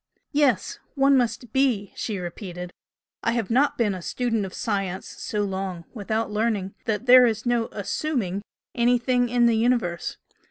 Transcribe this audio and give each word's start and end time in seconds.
"Yes 0.31 0.79
one 0.95 1.15
must 1.15 1.53
be!" 1.53 1.93
she 1.95 2.17
repeated 2.17 2.73
"I 3.21 3.33
have 3.33 3.51
not 3.51 3.77
BEEN 3.77 3.93
A 3.93 4.01
STUDENT 4.01 4.47
OF 4.47 4.53
SCIENCE 4.55 5.05
SO 5.07 5.43
LONG 5.43 5.85
WITHOUT 5.93 6.31
LEARNING 6.31 6.73
that 6.85 7.05
there 7.05 7.27
is 7.27 7.45
no 7.45 7.67
'assuming' 7.71 8.41
anything 8.73 9.29
in 9.29 9.45
the 9.45 9.55
universe. 9.55 10.17